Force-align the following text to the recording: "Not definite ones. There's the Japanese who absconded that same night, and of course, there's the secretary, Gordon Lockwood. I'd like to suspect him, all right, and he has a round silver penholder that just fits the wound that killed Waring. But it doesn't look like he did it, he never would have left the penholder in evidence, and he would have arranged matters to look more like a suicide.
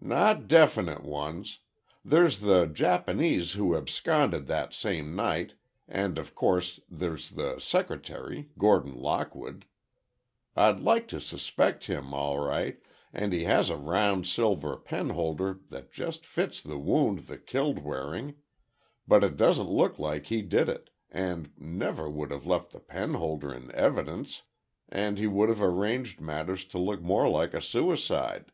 "Not 0.00 0.46
definite 0.46 1.02
ones. 1.02 1.58
There's 2.04 2.38
the 2.38 2.66
Japanese 2.66 3.54
who 3.54 3.74
absconded 3.76 4.46
that 4.46 4.72
same 4.72 5.16
night, 5.16 5.54
and 5.88 6.18
of 6.18 6.36
course, 6.36 6.78
there's 6.88 7.30
the 7.30 7.58
secretary, 7.58 8.50
Gordon 8.56 8.94
Lockwood. 8.94 9.66
I'd 10.54 10.78
like 10.78 11.08
to 11.08 11.20
suspect 11.20 11.86
him, 11.86 12.14
all 12.14 12.38
right, 12.38 12.78
and 13.12 13.32
he 13.32 13.42
has 13.42 13.70
a 13.70 13.76
round 13.76 14.28
silver 14.28 14.76
penholder 14.76 15.58
that 15.70 15.90
just 15.90 16.24
fits 16.24 16.62
the 16.62 16.78
wound 16.78 17.18
that 17.24 17.48
killed 17.48 17.80
Waring. 17.80 18.36
But 19.08 19.24
it 19.24 19.36
doesn't 19.36 19.66
look 19.68 19.98
like 19.98 20.26
he 20.26 20.42
did 20.42 20.68
it, 20.68 20.90
he 21.12 21.46
never 21.58 22.08
would 22.08 22.30
have 22.30 22.46
left 22.46 22.70
the 22.70 22.78
penholder 22.78 23.52
in 23.52 23.74
evidence, 23.74 24.42
and 24.88 25.18
he 25.18 25.26
would 25.26 25.48
have 25.48 25.60
arranged 25.60 26.20
matters 26.20 26.64
to 26.66 26.78
look 26.78 27.02
more 27.02 27.28
like 27.28 27.52
a 27.52 27.60
suicide. 27.60 28.52